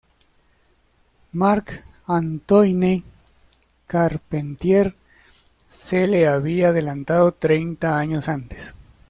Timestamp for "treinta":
7.35-7.99